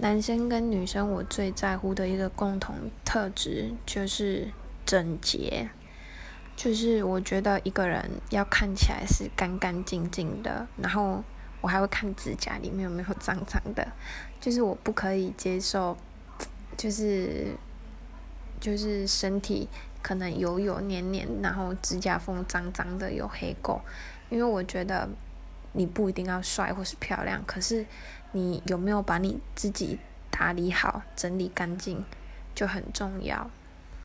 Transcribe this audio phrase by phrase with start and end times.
[0.00, 4.48] 男生跟女生，我最在乎的一个共同特质就是
[4.86, 5.68] 整洁。
[6.56, 11.22] 就是我觉得一个人要看起来是干干净净的，然后
[11.60, 13.86] 我还会看指甲里面有没有脏脏的。
[14.40, 15.94] 就是我不可以接受，
[16.78, 17.54] 就是
[18.58, 19.68] 就是身体
[20.00, 23.78] 可能油油黏黏，然后指甲缝脏脏的有黑垢。
[24.30, 25.06] 因为我觉得
[25.72, 27.86] 你不一定要帅或是漂亮，可是。
[28.32, 29.98] 你有没有把你自己
[30.30, 32.04] 打理好、整理干净，
[32.54, 33.50] 就很重要。